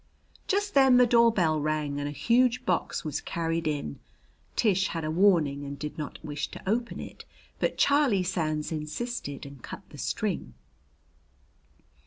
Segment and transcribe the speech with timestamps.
[0.47, 3.99] Just then the doorbell rang and a huge box was carried in.
[4.55, 7.23] Tish had a warning and did not wish to open it,
[7.59, 10.55] but Charlie Sands insisted and cut the string.